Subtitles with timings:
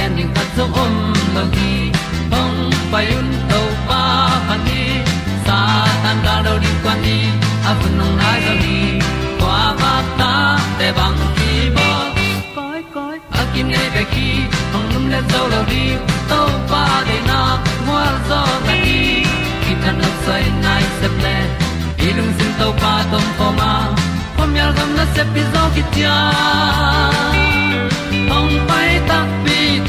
[0.00, 0.94] gen ding khat zo om
[1.34, 1.72] lo gi
[2.32, 2.58] hong
[2.92, 4.02] pai un to pa
[4.48, 4.82] pa ni.
[5.46, 5.58] Sa
[6.02, 7.18] tan da do di kwan ni
[7.70, 8.78] a bu nong nai zo ni
[9.40, 10.32] kwa ba ta
[10.78, 11.88] te bang ki bo
[12.56, 14.28] koi koi a kim nei be ki
[14.72, 15.84] hong lum le zo lo di
[16.30, 16.40] to
[16.70, 17.40] pa de na
[17.86, 19.00] mo zo ta ni
[19.64, 21.36] ki tan no sai nai se ple
[22.06, 23.72] ilung sin to pa tom pa ma.
[24.36, 26.16] Pom yal gam na se pi zo ki tia
[28.32, 29.18] hong pai ta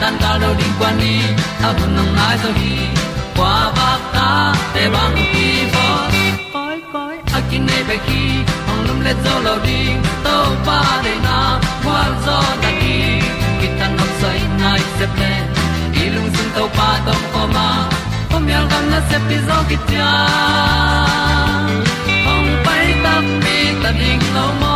[0.00, 1.16] tan cao đâu đi qua đi
[1.62, 2.76] à bu nang mai zo gi
[3.36, 5.86] qua ba ta te bang ki bo
[6.52, 8.22] koi koi a kin nei be ki
[8.70, 9.80] ong lum le zo lo di
[10.24, 10.36] to
[10.66, 11.38] pa de na
[11.84, 12.96] kwa zo ta ki
[13.60, 15.32] ki tan nok sai nai se ple
[16.14, 17.68] lung sun to pa tom ko ma.
[18.30, 20.10] Pom yal gam na se pi zo ki tia
[22.32, 24.75] ong pai ta mi ta ding lo mo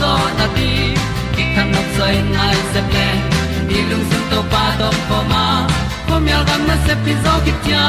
[0.00, 0.68] zo na ti
[1.34, 3.06] ki kan nok sai nai se ple
[3.68, 5.44] ni lung sun to pa to pa ma.
[6.08, 7.86] Ko mi al gam na se pi zo ki tia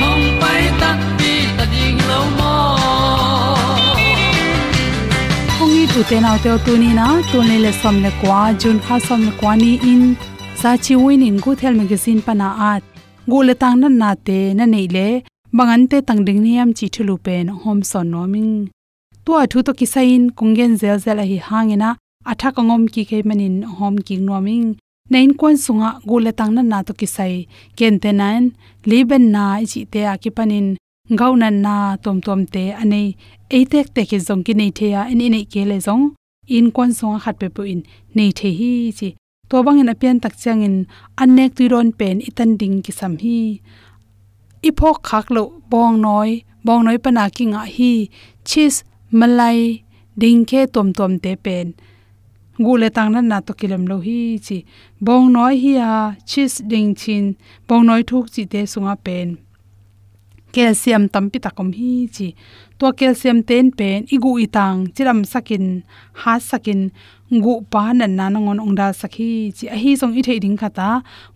[0.00, 2.54] hom pai ta ti ta ding lo mo
[5.62, 8.40] ong i tu te nau te tu ni na tu ne le som le kwa
[8.60, 10.04] jun kha som le kwa ni in.
[10.60, 12.82] Sa chi win in gu thel magazine pana at
[13.30, 15.08] gu le tang na na te na nei le
[15.56, 18.54] bangan te tang ding ni am chi thulu pen hom son no ming
[19.26, 21.90] to a thu to ki sain kungen zel zel a hi hangena
[22.30, 24.68] atha kangom ki ke manin hom ki no ming
[25.10, 27.34] nain kon sunga gu le tang na na to ki sai.
[27.78, 28.42] Ken te nan
[28.90, 30.66] liben na chi te a ki panin
[31.18, 31.74] gaunan na
[32.04, 33.08] tom tom te anei,
[33.56, 36.04] eitek te ke zong ki nei the ya ani nei ke le zong,
[36.56, 37.80] in kon song khat pe pu in
[38.16, 39.08] nei the hi chi
[39.48, 40.76] to bang in apian tak chang in
[41.22, 43.38] anek tu ron pen itan ding ki sam hi.
[44.68, 46.30] I phok khak lo, bong noi
[46.66, 47.92] bong noi pana ki nga hi.
[48.48, 48.74] Chis
[49.12, 49.82] malai
[50.16, 51.74] ding ke tom tom te pen.
[52.58, 54.64] Gule tang na na to kilem lo hi chi.
[55.00, 57.24] Bong noi hi a, chis ding chin.
[57.68, 59.36] Bong noi thuk chi te sunga pen.
[60.54, 62.28] Calcium tampi takom hi chi.
[62.78, 65.82] To calcium ten pen igu itang chiram sakin,
[66.20, 66.80] ha sakin.
[67.44, 69.64] Gu pa nan na ngon ongda sakhi chi.
[69.74, 70.88] A hi song i thei ding khata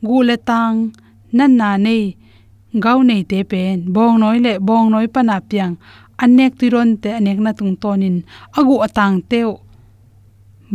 [0.06, 0.76] gu le tang,
[1.36, 2.04] nan na nei.
[2.84, 3.76] Gau nei te pen.
[3.94, 5.74] Bong noi le, bong noi pana piang
[6.24, 8.16] anek tiron te anek na tung tonin.
[8.58, 9.50] Agu atang teu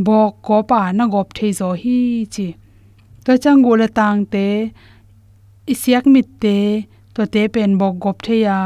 [0.06, 1.98] bo ko pa na gop thei zo hi
[2.34, 2.48] chi.
[3.26, 4.46] To chang gu le tang te,
[5.72, 6.58] isiak mit te,
[7.16, 8.58] to te pen bo gop thei ya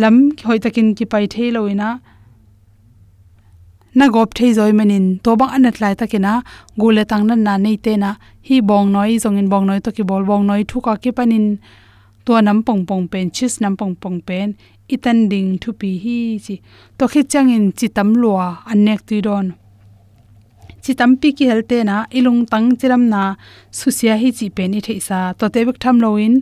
[0.00, 0.14] lam
[0.46, 1.88] hoi takin ki pai thei loina
[3.98, 5.06] na gop thei zoi manin.
[5.24, 6.32] To bang anat lai takena
[6.80, 8.10] gule tang nan na nei te na.
[8.48, 11.10] Hi bong noi zong in bong noi to ki bol bong noi thu ka ki
[11.18, 11.46] panin.
[12.24, 14.48] To nam pong pong pen, chis nam pong pong pen
[14.88, 16.54] itan ding thu pi hi chi
[16.98, 19.46] to khi chang in chi tam lua anek tu don
[20.84, 23.22] chi tampi ki helte na, ilung tang chiram na,
[23.78, 25.20] susia hi chi pe ni theisa.
[25.38, 26.34] To te bek tham loin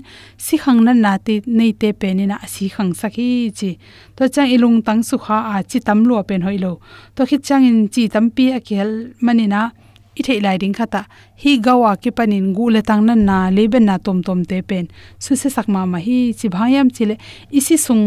[0.44, 3.28] si khang na na ti, nei te pe ni na, si khang sakhi
[3.58, 3.70] chi.
[4.16, 6.72] To chang ilung tang su kha a chi tam lua pen hoilo
[7.14, 8.90] to khi chang in chi tampi a khel
[9.24, 9.62] manina
[10.18, 11.00] i thei lai ding khata.
[11.42, 14.62] Hi gawa ki panin gu le tang na na le ben na tom tom te
[14.68, 14.86] pen.
[15.24, 17.16] Su se sak ma ma hi chi bhayam chile.
[17.58, 18.04] Isi sung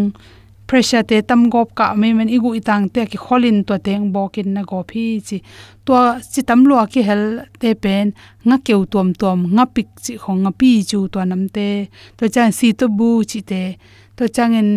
[0.68, 4.48] pressure te tam gop ka me men igu itang te ki kholin to teng bokin
[4.56, 5.38] na go phi chi.
[5.86, 5.94] To
[6.32, 7.24] chi tam lo ki hel
[7.62, 8.14] te pen.
[8.48, 11.68] Nga keu tom tom nga pik chi khong, nga pi chu to nam te.
[12.18, 13.64] To chan si to bu chi te.
[14.18, 14.70] To changen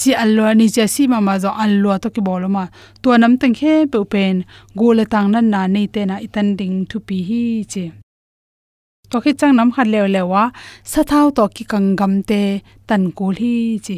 [0.00, 2.64] chi alwa ni cha si ma ma zo alwa to ki bolo ma
[3.02, 4.36] to nam tang khe pe pen
[4.78, 7.42] go le tang nan na nei te na itan ding thu pi hi
[7.72, 7.84] che
[9.10, 10.42] to khi chang nam khat lew lewa
[10.90, 12.42] sa thau to ki kangam te
[12.88, 13.54] tan kul hi
[13.86, 13.96] chi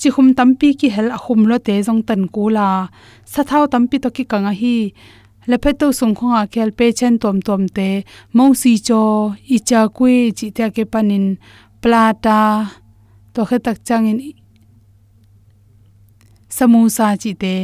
[0.00, 2.68] chi khum tampi ki hel a khum lo te jong tan kula
[3.32, 4.76] sa thau tampi to ki kanga hi.
[5.50, 7.88] Le phe to sung khonga khel pe chen tom tom te
[8.36, 9.00] mo si cho
[9.54, 11.26] i cha kwe chi ta ke panin
[11.82, 12.40] plata.
[13.34, 14.18] To khe tak chang in
[16.56, 17.54] samosa chi te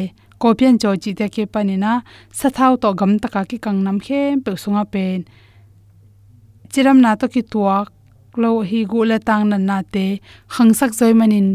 [0.43, 1.93] kopian cho chi te ke panina
[2.39, 5.19] sa thao to gam taka ki kang nam khem pe sunga pen
[6.73, 7.87] chiram na to ki tuak
[8.43, 10.07] lo hi gu le tang na na te
[10.55, 11.49] khangsak zoi manin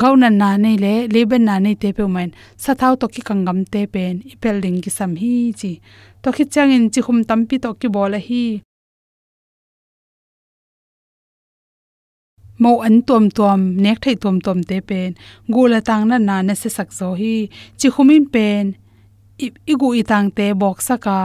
[0.00, 2.30] gau na na nei le leben na nei te pe man
[2.62, 5.72] sa thao to ki kangam te pen ipel ding ki sam hi chi
[6.22, 8.44] to khi chang in chi khum tam pi to ki bol hi
[12.64, 15.10] mo an tom tom nek thai tom tom te pen.
[15.52, 17.34] Gu la tang na na na se sak zo hi.
[17.78, 18.64] Chi khumin pen.
[19.70, 21.18] I gu i tang te bok saka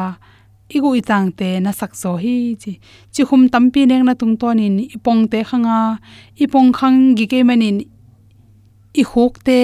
[0.69, 2.79] igu itang te na sakso hi, chi.
[3.13, 5.97] Chi khum tampi nek na tung ton in ipong te khanga.
[6.43, 7.77] Ipong khang gi ke manin
[8.93, 9.61] i khok te,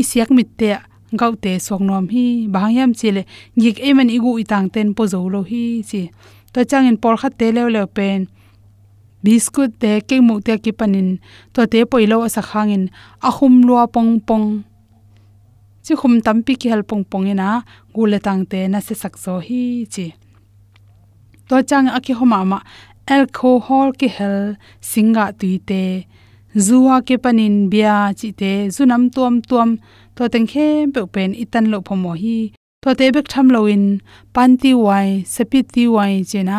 [0.00, 0.70] i siak mit te,
[1.20, 2.26] gau te sok nom hi.
[2.54, 3.22] Bangyam chile
[3.60, 6.02] gi ke man igu itang ten po zo lo hi, chi.
[6.52, 8.20] To chang in por khat te le le pen
[9.24, 11.08] biscuit te ke mu te ki panin
[11.54, 12.84] to te poilo sa khangin
[13.28, 14.48] ahum lua pong pong
[15.84, 17.48] chi khum tampi ki hal pong pong ina.
[17.94, 19.62] Gule tang te na se sakso hi
[19.94, 20.06] chi.
[21.48, 22.58] To chang aki homa ma
[23.14, 24.38] alcohol ki hel
[24.90, 25.84] singa tuite
[26.66, 28.52] zuwa ke panin bia chi te.
[28.74, 29.70] Zunam tuam tuam.
[30.16, 32.38] To teng khe pe pen itan lo phomo hi.
[32.82, 33.84] To te bek tham lo in.
[34.34, 36.58] Panti wai sepi ti wai chena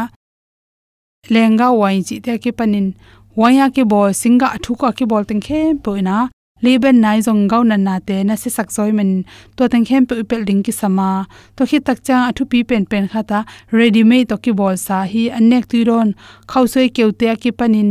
[1.34, 2.88] lenga wai chi te ki panin.
[3.36, 6.18] Waya ki bo singa thu ka ki bol teng khe po na.
[6.64, 9.10] Leben nai zong gau na na te na se sak zoi men.
[9.58, 11.10] To teng khem pe pel ding ki sama.
[11.56, 13.40] To khi tak cha athu pi pen pen khata
[13.78, 14.98] ready made to ki bol sa.
[15.12, 16.14] Hi anek tu ron
[16.52, 17.90] khau soi keu te ki panin.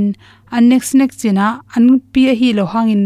[0.57, 3.05] Anek snack china an pi hi lo hangin.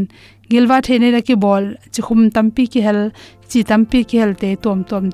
[0.51, 3.01] Gilwa thene ra ki bol chi khum tampi ki hel.
[3.51, 5.11] Chi tampi ki hel te tom tom.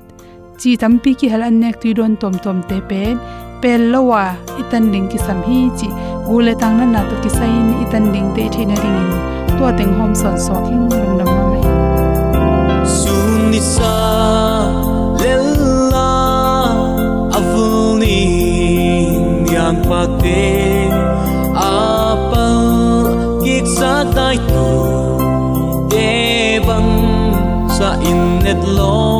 [0.59, 3.17] Chi tampi ki hel anek tu ron tom tom te pen
[3.65, 4.23] pel lowa
[4.61, 5.87] itan ding ki sam hi chi,
[6.25, 9.07] gule tang na na to ki sain itan ding te thena ring
[9.57, 11.63] to teng hom son so king lung nam ma mai.
[12.97, 13.95] Sun ni sa
[15.23, 16.11] lella
[17.39, 18.21] avuni
[19.55, 20.45] yang pa te
[21.65, 22.45] apa
[23.45, 24.69] gik sa dai tu
[25.91, 26.07] de
[26.69, 26.93] bang
[27.77, 29.14] sa in net lo.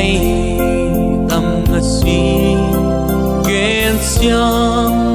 [0.00, 0.18] tay
[1.30, 2.54] tâm ngất suy
[3.48, 5.09] ghen xiang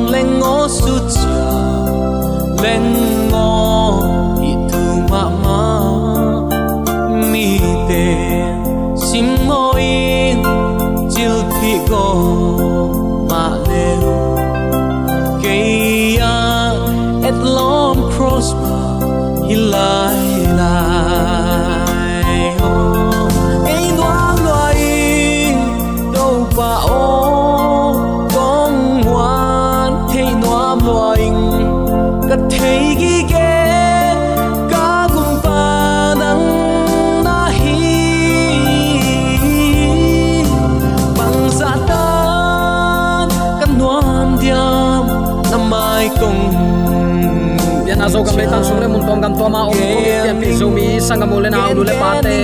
[48.00, 50.32] na zo gam le tan sung le mun tom gam to ma om ko ti
[50.42, 52.38] pi zo mi sanga mo le na lu le pa te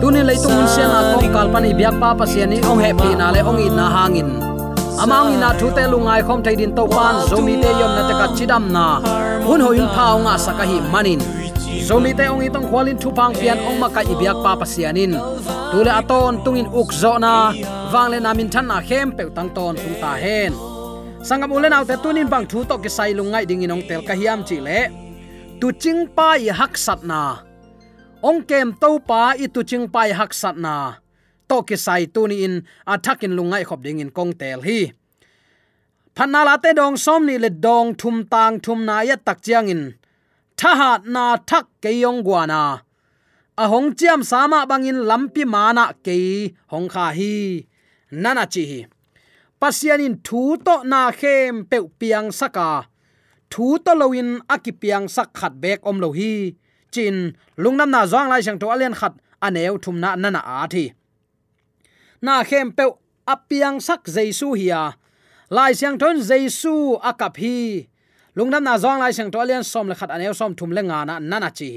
[0.00, 2.46] tu ni le tu mun sia na kom kal pan i biak pa pa sia
[2.52, 4.30] ni ong he pi na le ong in na hangin
[5.02, 8.02] amang ina thu te lungai khom thai din to pan zo mi te yom na
[8.08, 8.86] te ka chidam na
[9.46, 11.20] hun ho in phao nga sakahi manin
[11.88, 14.66] zomi te ong itong khwalin thu pang pian ong ma ka i biak pa pa
[14.72, 15.12] sianin
[15.70, 17.32] tule aton tungin uk zo na
[17.92, 20.52] wangle na min than na khem pe tang ton tung ta hen
[21.28, 24.40] sangam ulen autte tunin bang thu to ki sai lungai ding inong tel ka hiam
[24.48, 24.80] chi le.
[25.60, 27.22] Tu ching pa i hak sat na.
[28.28, 30.74] Ong kem to pa i tu ching pa i hak sat na.
[31.48, 32.54] To ki sai tu ni in
[32.92, 34.80] athakin lungai khop ding in kong tel hi.
[36.16, 39.68] Phanna la te dong som ni le dong thum tang thum na ya tak chiang
[39.74, 39.82] in.
[40.58, 42.62] Tha ha na thak ke yong guana
[43.62, 46.16] a hong chiam sama bangin lampi mana ke
[46.72, 47.34] hong kha hi.
[48.22, 48.80] Nana chi hi
[49.62, 52.70] pasianin thu to na khem pe piang saka
[53.52, 56.56] thu to loin akipiang sak khat bek om lo hi.
[56.92, 57.16] Chin
[57.62, 59.14] lungnam na zong lai chang to alen khat
[59.46, 60.84] aneu thum na nana a thi.
[62.24, 62.84] Na khem pe
[63.32, 64.82] apiang sak jaisu hiya
[65.56, 66.74] lai chang ton jaisu
[67.10, 67.56] akap hi.
[68.36, 70.98] Lungnam na zong lai chang to alen som le khat aneu som thum le nga
[71.08, 71.70] na nana chi.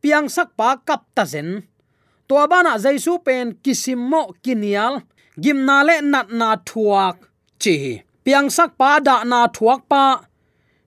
[0.00, 1.50] Piang sak pa kap ta zen.
[2.28, 4.94] To bana jaisu pen kisim mo kinial
[5.42, 7.16] gim na le nat na thuak
[7.62, 8.02] chi.
[8.24, 10.04] Piang sak pa da na thuak pa.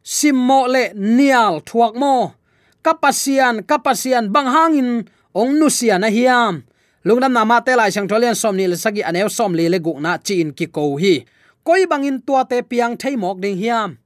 [0.04, 0.84] Simmo le
[1.18, 2.16] nial thuak mo.
[2.86, 4.92] Kapasian kapasian bang hangin
[5.40, 6.66] ong nu sia na hiam.
[7.06, 9.80] Lungnam na ma te lai chang tholian som ni le sagi anew som le le
[9.86, 11.26] gu na chin ki ko hi.
[11.66, 13.98] Koi bangin tua te piang thei mok ding hiam.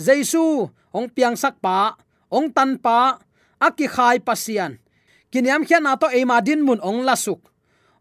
[0.00, 1.96] Jaisu, ong piang sak pa,
[2.32, 3.20] ong tan pa
[3.60, 4.80] aki khai pasian.
[5.28, 7.49] Kiniam khian na to e ma din mun ong lasuk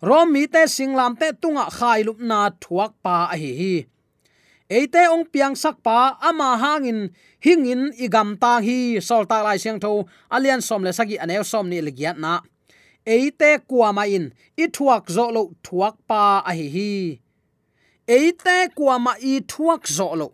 [0.01, 3.75] rom mi te singlam te tunga khai lup na thuak pa a hi hi.
[4.69, 7.09] Eite ong piang sak pa ama hangin
[7.41, 9.01] hingin igam ta hi.
[9.01, 12.41] Sol ta lai siang tho, alian som le sagi anew som ni le na.
[13.05, 17.19] Eite kuama in, i thuak zo lo thuak pa a hi hi.
[18.07, 20.27] Eite kuama i thuak zo lo.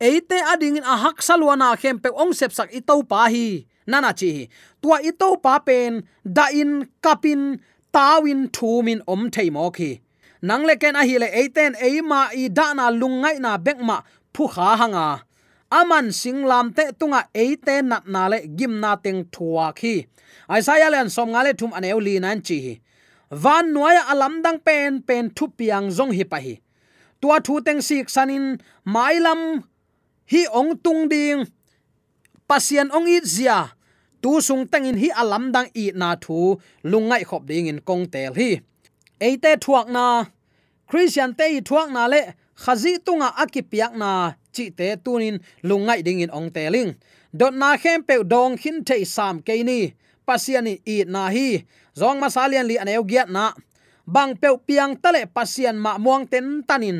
[0.00, 3.64] Eite ading in ahak salwana khem pe ong sep sak i to pa hi.
[3.90, 4.48] Nana chi
[4.82, 7.60] tua i to pa pen, da in kapin
[7.94, 10.00] tawin thumin om thei mo khi.
[10.42, 13.96] Nang le ken a hi le eiten eima i da na lungai na bek ma
[14.34, 15.08] phu kha hanga.
[15.78, 19.94] Aman singlam te tunga eite nat na le gim na teng thua khi.
[20.48, 22.74] Aisaya len som ngale thum aneu li nan chi hi.
[23.42, 26.54] Van noya alam dang pen pen thu piang zong hi pa hi.
[27.20, 28.58] Tua thu teng sik sanin
[28.94, 29.62] mailam
[30.30, 31.42] hi ong tung ding,
[32.48, 33.74] pasien ong it zia
[34.22, 36.38] tu sung tengin hi alam dang i na thu
[36.90, 38.50] lungai khop ding in kong tel hi.
[39.20, 40.06] Eite thuak na,
[40.88, 42.22] christian te thuak na le
[42.62, 44.10] khazi tunga akipiak na,
[44.54, 45.36] chi te tunin
[45.68, 46.90] lungai ding in ong teling
[47.38, 49.80] dot na khem pe dong khin te sam ke ni
[50.26, 51.48] pasiani i na hi.
[52.00, 53.52] Zong ma salian li aneu giat na.
[54.06, 56.98] Bang pe piang tale pasian ma muang ten tanin.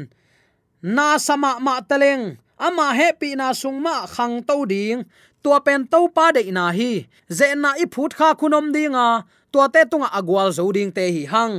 [0.82, 5.04] Na sama ma teleng ama happy na sungma khang to ding.
[5.42, 7.08] Tua pen to pa de na hi.
[7.28, 11.24] Ze na i phut kha khunom dinga tua te tunga agwal zo ding te hi
[11.32, 11.54] hang.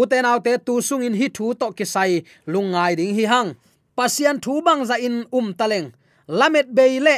[0.00, 2.12] Uten autte tu sung in hi thu to ki sai
[2.52, 3.50] lungai ding hi hang.
[3.96, 5.88] Pasian thu bang za in um taleng
[6.28, 7.16] lamet beile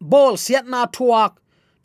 [0.00, 1.32] bol siat na thuak.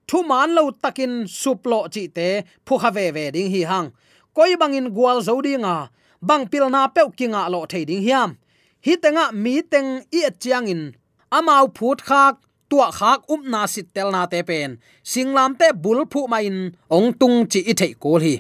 [0.08, 2.28] Thu man lo takin suplo chi te
[2.66, 3.88] phu kha ve ve ding hi hang.
[4.36, 5.76] Koi bangin gwal zo dinga
[6.28, 8.30] bang pil na pe kinga lo thei ding hiam
[8.86, 10.82] hi tenga, mi teng i chiang in.
[11.38, 12.36] Amau phut khak,
[12.70, 14.78] tua khak um na sit tel na te pen.
[15.12, 16.60] Singlam te bul phu ma in,
[16.96, 18.36] ong tung chi i thei kol hi.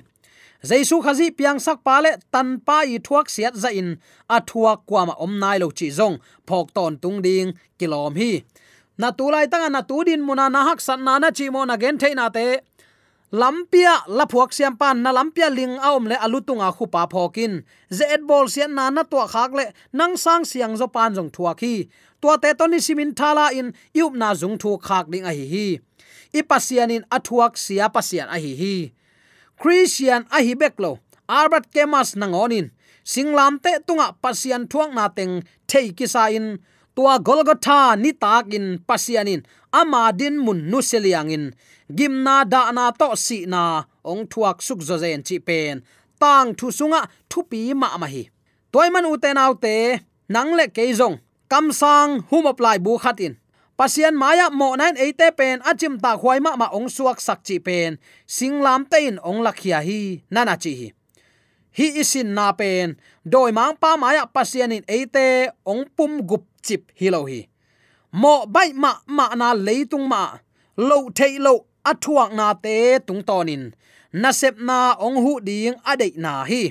[0.69, 3.89] Jaisu khazi piang sak pa le, tan pa i thuak siat za in.
[4.36, 6.15] A thuak kwa ma om nai lo chi zong,
[6.47, 8.31] phok ton tung ding, kilom hi.
[8.97, 11.65] Na tu lai tanga na tu din muna na hak san na na chi mo
[11.65, 12.45] na gen theina te
[13.31, 18.75] lampia laphuak siam pan, na lampia ling aom le alutunga khupa phokin ze bol sian
[18.75, 21.89] na na to khak le nang sang siang zo pan jong thua khi.
[22.21, 25.45] To te to ni simin thala in yup na jung thu khak ding a hi
[25.53, 25.67] hi.
[26.33, 28.75] I pasianin athuak sia pasian a hi hi.
[29.57, 32.69] Christian a hi beklo albert kemas nangonin
[33.03, 36.59] singlam te tunga pasian thuak na teng thei kisa in.
[36.95, 39.43] Tua golgotha ni takin pasianin
[39.81, 41.45] ama din mun nu seliangin
[41.97, 43.63] gimna da na to si na.
[44.11, 45.75] Ong thuak suk zo zen chi pen.
[46.21, 48.23] Tang thu sunga thu pi ma ma hi.
[48.73, 49.75] Toy man uten autte
[50.33, 51.17] nang le ke zong.
[51.51, 53.33] Kam sang hum apply bu khatin
[53.75, 57.59] pasian maya mo nan eite pen achim ta khwai ma ma ong suak sak chi
[57.59, 57.99] pen.
[58.35, 60.88] Singlam tein ong lakhia hi nana chi hi.
[61.77, 62.95] Hi isin na pen.
[63.31, 67.41] Doi mang pa maya pasian in eite ong pum gup chip hi lo hi
[68.21, 70.23] mo bai ma ma na leitung ma
[70.88, 71.54] lo thei lo
[71.91, 72.75] athuak na te
[73.08, 73.63] tung tonin
[74.21, 76.63] na sep na ong hu ding adei na hi.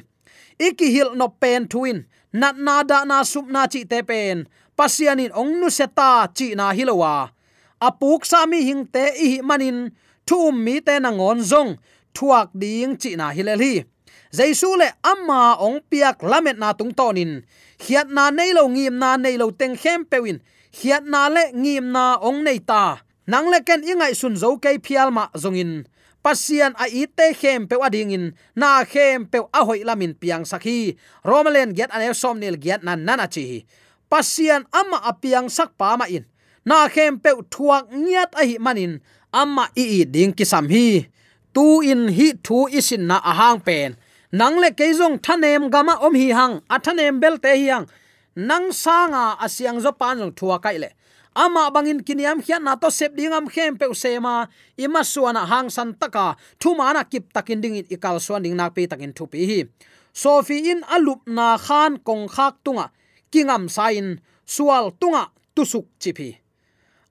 [0.67, 1.99] Iki hil no pen twin
[2.41, 4.37] na na da na sup na chi te pen
[4.77, 7.15] pasianin ong nu seta chi na hilowa
[7.87, 9.79] apuk sami hing te i manin
[10.29, 11.73] thum mi te na ngon zong
[12.17, 13.75] thuak ding chi na hilel hi
[14.37, 17.33] jaisu le amma ong piak lamet na tung tonin
[17.85, 20.41] hiat na nei lo ngim na nei lo teng khem pewin.
[20.73, 23.05] Hiat na le ngim na ong nei ta.
[23.27, 25.85] Nang le ken ingai sun zo ke phial ma zongin.
[26.25, 28.27] Pasian a ite khem pe ding in.
[28.57, 33.05] Na khem pe a hoi lamin piang sakhi romalen get an som nil get nan
[33.05, 33.65] nana chi
[34.15, 36.25] pasian ama apiang sak pa ma in.
[36.63, 39.03] Na khem pe thuak nyat a hi manin.
[39.35, 41.11] Amma i i ding ki sam hi.
[41.55, 43.99] Tu in hi thu isin na ahang pen
[44.35, 47.87] nang le keizong thanem gama om hi hang athanem bel te hi hang.
[48.35, 50.91] Nang sanga asiang zo pan jong thua kai le.
[51.39, 55.95] Ama bangin kiniam khian na to sep dingam khem pe sema ima suana hang san
[55.95, 59.47] taka thu mana kip takin ding it ikal suan ding nak pe takin thu pi
[59.51, 59.61] hi.
[60.13, 62.91] Sofi in alup na khan kong khak tunga.
[63.31, 66.43] Kingam sain sual tunga tusuk chipi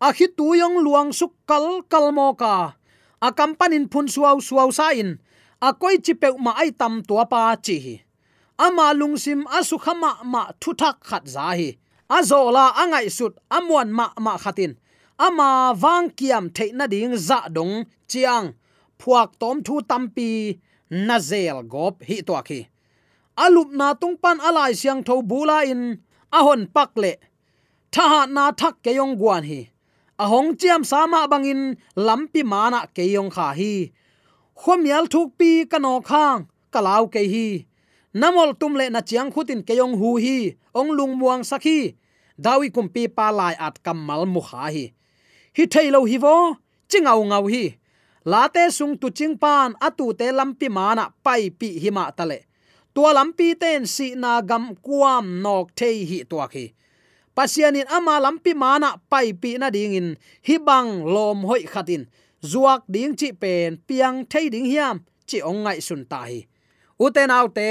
[0.04, 2.76] ahi tu yong luang suk kal kal moka, ka.
[3.24, 5.00] A kampanin phun suau suau sain.
[5.00, 5.10] in
[5.68, 7.96] akoi chipeu ma ai tam tua pa chi hi.
[8.66, 11.70] Ama lungsim asukhama ma thuthak khat za hi.
[12.18, 14.72] Azola angai sut amwan ma ma khatin.
[15.26, 15.50] Ama
[15.84, 17.76] wang kiam theina ding za dong
[18.12, 18.48] chiang.
[19.00, 20.30] Phuak tom thu tampi
[21.08, 22.60] nazel gop hi to khi.
[23.44, 25.82] Alup na tung pan alai siang tho bula in
[26.38, 27.12] ahon pakle
[27.94, 29.62] tha na thak ke yong guan hi.
[30.24, 31.62] Ahong chiam sama bangin
[32.08, 33.74] lampi mana ke yong kha hi
[34.64, 37.48] khomial thuk pi kano khang kalau ke hi.
[38.16, 40.38] Namol tum le na chiang khutin keyong hu hi,
[40.80, 41.80] ong lung muang sakhi
[42.40, 44.86] dawi kumpi pa lai at kamal mu kha hi.
[45.58, 46.36] Hi thailo hi vo,
[46.90, 47.76] chingau ngau hi.
[48.32, 52.40] Late sung tu ching pan atu te lampi mana pai pi hi ma tale
[52.96, 56.66] tua lampi ten si na gam kuam nok thei hi tua khi.
[57.36, 60.08] Pasianin ama lampi mana pai pi na dingin
[60.48, 62.04] hi bang lom hoi khatin
[62.44, 64.96] zuak ding chi pen, piang thei ding hiam,
[65.28, 66.40] chi ong ngai sun ta hi
[67.00, 67.68] uten autte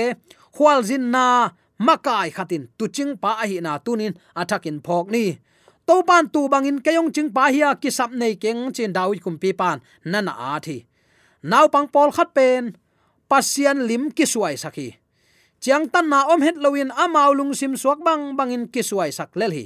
[0.54, 5.24] khwal zin na makai khatin tu ching pa hi na tunin athakin phok ni.
[5.86, 9.36] To ban tu bangin kayong ching pa hiya ki sap nei keng chin dawi kum
[9.42, 10.86] pi pan nana a thi.
[11.42, 12.78] Naw pang pol khat pen,
[13.30, 14.88] pasian lim ki suai sakhi
[15.62, 19.30] chiang tan na om het lowin amau lung sim suak bang bangin ki suai sak
[19.38, 19.64] lel hi.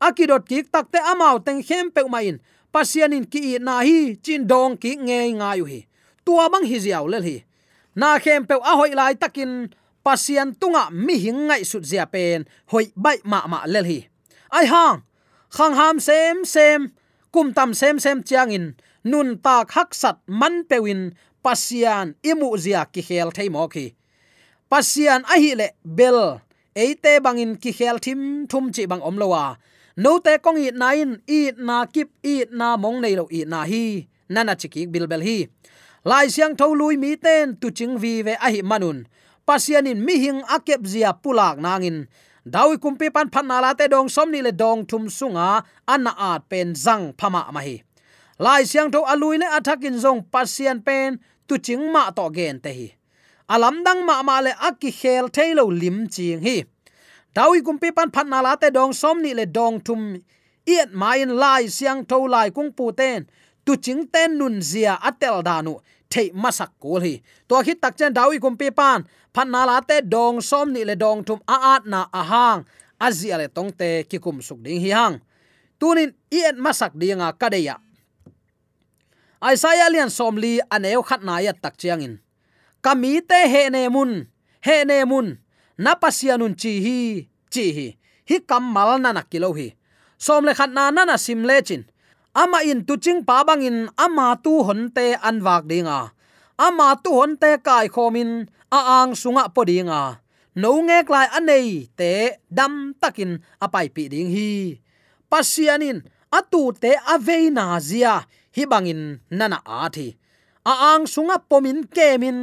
[0.00, 2.36] Akidot kik takte amau teng khem pe main
[2.76, 5.80] pasianin ki na hi, chin dong ki nge nga yu hi.
[6.24, 7.36] Tua mang hi ziaw le hi.
[7.96, 9.72] Na khem pe a hoi lai takin
[10.04, 13.98] pasian tunga mi hing ngai sut zia pen, hoi bai ma ma le hi.
[14.52, 15.00] Ai hang,
[15.56, 16.92] khang ham sem sem,
[17.32, 18.66] kum tam sem sem chiang in,
[19.10, 21.00] nun ta khak sat man pewin
[21.44, 23.86] pasian imu zia ki khel thei mo ki
[24.70, 26.18] pasian a hi le bel
[26.82, 29.44] eite bangin ki khel thim thum chi bang om lowa
[29.96, 33.64] no te kong i nain i na kip i na mong nei lo i na
[33.64, 35.38] hi nana chiki bilbel hi
[36.04, 38.98] lai siang tho lui mi ten tu ching vi ve a hi manun
[39.48, 42.04] pasianin mi hing akep zia pulak nangin
[42.44, 46.12] dawi kumpi pan phan na la te dong som ni le dong thum sunga anna
[46.30, 47.76] at pen zang phama ma hi
[48.44, 51.16] lai siang tho alui le athakin zong pasian pen
[51.48, 52.88] tu ching ma to gen te hi
[53.48, 56.56] alam dang ma ma le akki khel thailo lim ching hi
[57.36, 60.02] tawi kumpi pan phan na la te dong som ni le dong thum
[60.64, 63.28] iet main lai siang tho lai kung pu ten.
[63.64, 65.74] Tu ching ten nun zia atel danu
[66.12, 67.14] thei masak kul hi.
[67.48, 69.04] To khi tak chen dawi kumpi pan.
[69.34, 72.60] Phan na la te dong som ni le dong thum a at na a hang.
[73.06, 75.20] Azia le tong te ki kum suk ding hi hang.
[75.80, 77.76] Tunin iet masak dinga kadeya
[79.52, 82.14] Isaiah lian som li aneu khat na ya tak chiang in.
[82.80, 84.24] Kami te he ne mun.
[84.64, 85.36] He ne mun
[85.84, 86.98] na pasianun chi hi
[87.52, 87.86] chi hi
[88.28, 89.68] hi kamal na na kilo hi
[90.24, 91.82] som le khat na na na sim le chin
[92.42, 95.98] ama in tu ching pa bang in ama tu hon te an wak dinga
[96.66, 98.30] ama tu hon te kai khomin
[98.76, 100.02] a ang sunga podinga
[100.60, 102.10] no nge klai anei te
[102.56, 103.32] dam takin
[103.64, 104.50] apai pi ding hi
[105.30, 105.98] pasianin
[106.38, 108.14] atu te aveina zia
[108.56, 109.02] hi bangin
[109.38, 110.08] nana a thi
[110.70, 112.38] a ang sunga pomin kemin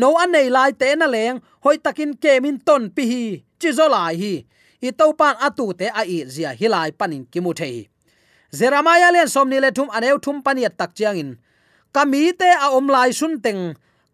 [0.00, 3.24] no anei lai te na leng hoi takin kemin ton pi hi
[3.60, 4.34] chi zo lai hi.
[4.88, 7.76] I to pan atu te a i zia hilai panin kimu thei
[8.58, 11.30] zeramaya len somni le thum aneu thum paniat tak chiang in.
[11.94, 13.62] Kami te a om lai sun teng,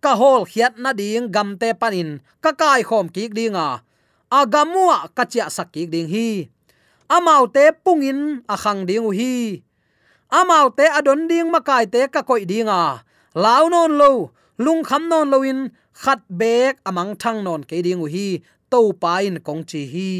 [0.05, 2.11] ka hol khiat na ding gam te panin
[2.45, 3.83] ka kai khom ki dinga à.
[4.39, 6.49] agamua à, ka chia sak ding hi.
[7.09, 9.63] Amau te pungin a khang ding hi.
[10.39, 13.03] Amau te adon ding makai te ka koi dinga à.
[13.35, 14.13] launon lo
[14.65, 15.59] lung kham non loin
[16.03, 18.27] khat bek amang thang non ke ding hi
[18.73, 20.11] to pa in kong chi hi.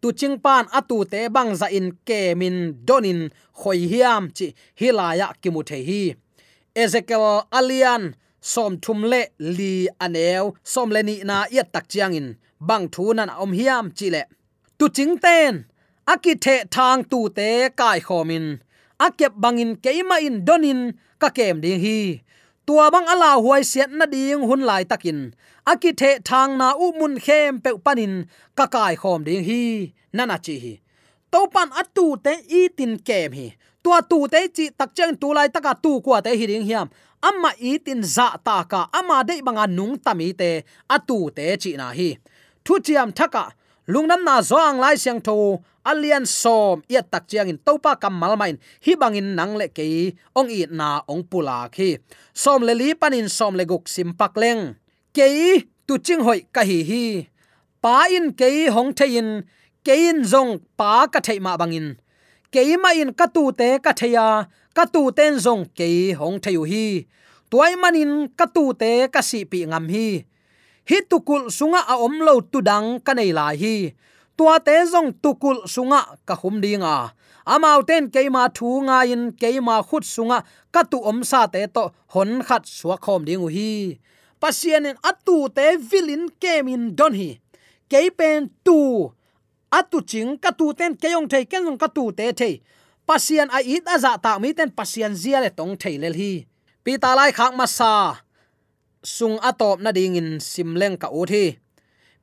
[0.00, 2.56] Tu ching pan atu te bang za in ke min
[2.88, 3.20] donin
[3.60, 4.46] khoi hiam chi
[4.80, 6.02] hilaya kimu the hi.
[6.82, 7.26] Ezekiel
[7.58, 8.02] alian
[8.40, 9.22] som thum le
[9.56, 9.72] li
[10.04, 12.28] anew som le ni na yat tak chiang in,
[12.68, 14.22] bang thu nan om hiam chi le.
[14.78, 15.54] Tu ching ten
[16.12, 17.48] aki the thang tu te
[17.80, 18.46] kai khomin
[19.06, 20.80] akep bangin keima in donin
[21.20, 21.98] ka kem ding hi
[22.66, 25.18] tua bang ala huai siat na ding hun lai takin.
[25.70, 28.14] Aki the thang na u mun khem pe panin
[28.58, 30.74] ka kai khom ding hi, nana chi hi.
[31.32, 33.46] To pan atu te i tin kem hi.
[33.82, 36.88] Tua tu te chi tak chang tu lai taka tu kwa te hi ding hiam.
[37.28, 40.50] Amma i tin za ta ka ama dei banga nung tami te
[40.96, 42.08] atu te chi na hi.
[42.64, 43.44] Thu chiam thaka
[43.86, 45.62] lungnam na zoang lai siang tho.
[45.84, 48.56] Alian som ya tak chiang in topa kamal main.
[48.84, 52.00] Hi bangin nang le ke ong i na ong pula khi.
[52.32, 54.80] Som le li panin som le guk sim pak leng.
[55.12, 55.28] Ke
[55.86, 57.04] tu ching hoi ka hi hi.
[57.84, 59.44] Pa in ke hong the in.
[59.84, 62.00] Ke in zong pa ka thei ma bangin
[62.54, 66.62] ke ma in ka tu te ka theya ka tu ten zong ke hong theu
[66.70, 66.86] hi.
[67.50, 70.08] Tuai manin ka tu te ka si pi ngam hi
[70.88, 72.14] hi tukul sunga a om
[72.52, 73.76] tudang kanei la lai hi.
[74.36, 77.14] Tua te zong tukul sunga ka hum dinga.
[77.46, 80.38] Amau ten keima thu nga in keima khut sunga
[80.72, 84.00] ka tu om sa te to hon khat suwa khom dingu hi.
[84.40, 87.40] Pasien in atu te vilin kemin don hi.
[87.90, 89.12] Keipen tu.
[89.70, 92.54] Atu ching ka tu ten keyong thei ken ka tu te thei.
[93.06, 96.32] Pasien a it aza ta mi ten pasien zia le tong thei lel hi.
[96.84, 98.23] Pi ta lai khak ma sa
[99.04, 101.60] sung atop na ding in simleng ka uthi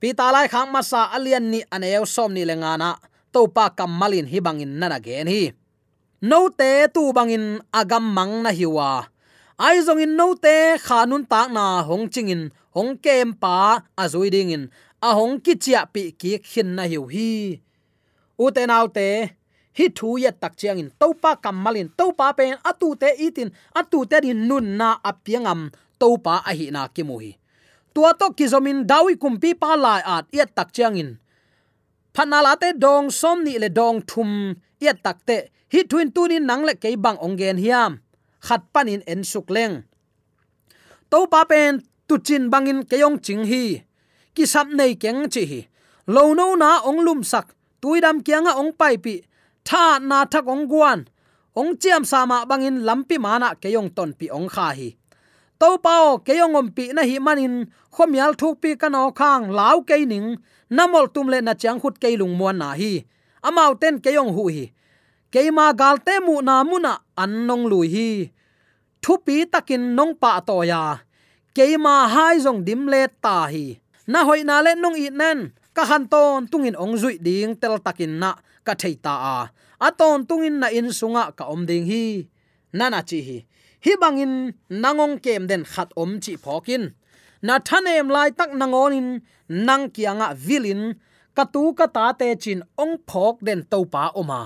[0.02, 2.90] pi ta lai khang ma sa alian ni aneu som ni lenga na,
[3.34, 5.54] to pa kamalin hi bangin nana gen hi.
[6.30, 9.06] No te tu bangin agam mang na hiwa
[9.62, 14.34] ai zong in no te khanun tak na hong ching in, hong kem pa azui
[14.34, 14.64] ding in,
[15.08, 17.62] a hong ki chia pi ki khin na hiu hi.
[18.42, 19.08] U te nau te,
[19.78, 23.54] hi thu ya tak chiang in, to pa kamalin to pa pen atu te itin
[23.80, 25.70] atu te din nun na apiangam
[26.02, 27.32] to pa a hi na ki mu hi
[27.94, 31.10] tua to kizomin dawi kumpi pa lai at yat tak chiang in
[32.84, 35.38] dong som ni le dong thum yat takte
[35.72, 37.92] hi thuin ni nang le kei bang ongen hiam.
[38.42, 39.76] Khat panin en suk leng.
[41.10, 43.64] To pa pen tu chin bangin keyong ching hi.
[44.36, 45.62] Ki sap nei keng chi hi.
[46.08, 47.46] Lo no na ong lum sak
[47.82, 49.22] tuidam kianga ong pai pi.
[49.68, 51.00] Tha na thak ong guan.
[51.56, 54.90] Ong chiam sama bangin lampi mana keyong ton pi ong kha hi
[55.62, 59.96] to pao keyong om pi na hi manin, khomial thuk pi kano khang lau ke
[60.12, 60.42] ning,
[60.78, 63.06] namol tum le na chang khut ke lung muan na hi.
[63.48, 64.66] Amau ten keyong hu hi.
[65.32, 66.64] Keima galte mu na
[67.22, 68.10] anh nong lui hi.
[69.02, 70.98] Thu pi takin nong pa to ya.
[71.56, 73.78] Keima hai jong dim le ta hi.
[74.08, 75.40] Na hoi na le nong i nen,
[75.76, 78.34] ka han ton tungin ong zui ding tel takin na
[78.66, 79.38] ka thei ta a.
[79.88, 82.26] Aton tungin na in sunga ka om ding hi.
[82.74, 83.38] Nana chi hi
[83.86, 84.34] hi bangin
[84.70, 86.84] nangong kem den khat om chi phokin
[87.42, 89.08] na thanem lai tak nangonin
[89.68, 90.82] nang kianga vilin
[91.36, 94.42] katu ka ta te chin ong phok den topa oma.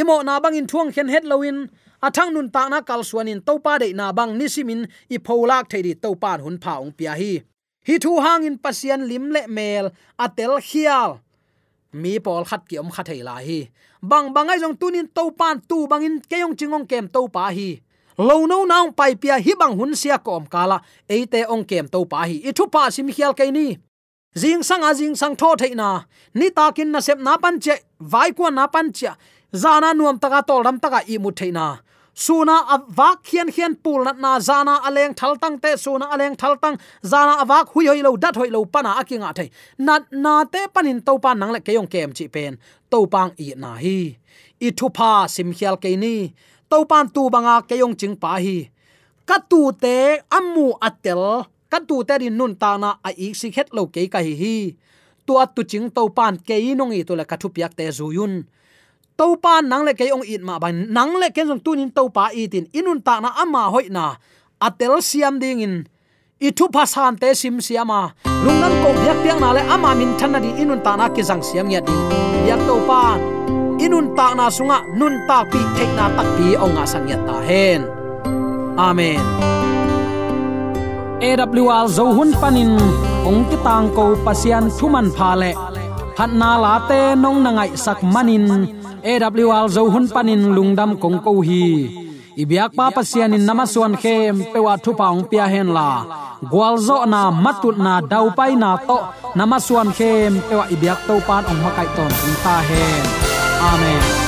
[0.00, 1.58] Imo na bangin thuang khen het lowin
[2.06, 4.80] athang nun ta na kal suanin topa de na bang nisimin
[5.14, 7.32] i pholak theidi to pan hun pha ong pia hi.
[7.86, 9.86] Hi thu hangin pasian lim le mel
[10.24, 11.10] atel khial.
[12.00, 13.60] Mi pol khat ki om khat la hi.
[14.10, 17.70] Bang bangai jong tunin to pan tu bangin keyong chingong kem to pa hi
[18.18, 20.80] lo no nang pai pia hi bang hun sia kom kala.
[21.08, 22.40] Eite ong kem to pa hi.
[22.44, 23.76] Ithu pa sim khial kai ni.
[24.34, 28.32] Jing sang a jing sang tho theina ni takin na sep na pan che, vai
[28.32, 29.16] ko na pan cha
[29.52, 31.78] zana nuam taka tol ram taka i mu theina
[32.14, 34.12] suna avak khian khian pul na.
[34.12, 36.78] Na zana aleng thal tang te suna aleng thal tang.
[37.02, 39.50] Zana avak hui hoi lo, dat hoi lo pana akinga thei.
[39.78, 42.58] Na na te panin to pa nang le keyong kem chi pen.
[42.90, 44.16] To pang i na hi.
[44.60, 46.34] Ithu pa sim khial ke ni
[46.74, 48.66] to pan tu banga keyong ching pa hi.
[49.22, 53.54] Ka tu te amu atel, ka tu te rin nun ta na a ik si
[53.54, 54.56] het lo ke ka hi hi.
[55.22, 57.86] Tu at tu ching to pan ke nong i to la ka thu piak te
[57.94, 58.42] zuyun
[59.14, 62.10] to pa nang le ke ong it ma ban, nang le ken jong tunin to
[62.10, 64.18] pa tin inun ta na ama hoi na.
[64.58, 65.74] Atel siam ding in.
[66.42, 70.34] I thu pasan te sim siama lungnan ko biak piang na le ama min than
[70.42, 71.94] di inun ta na ki jang siam ya di.
[72.44, 73.33] Biak to pan
[73.84, 77.36] inun ta na sunga, nun ta pi thek na tak pi ong sang ya ta
[77.48, 77.80] hen.
[78.86, 79.20] Amen.
[81.28, 82.72] AWR zo hun panin,
[83.28, 85.52] ong ki tang ko pasian thuman pha le.
[86.16, 88.46] Phat na la te nong na ngai sak manin
[89.10, 91.64] AWR zo hun panin lungdam kong ko hi.
[92.42, 95.90] Ibyak pa pasian in namaswan khem pewa thu paung pia hen la.
[96.50, 98.98] Gwalzo na matut na dau pai na to
[99.38, 102.12] namaswan khem pewa ibyak to pan ong makai ton
[102.44, 103.33] ta hen.
[103.64, 104.23] Amen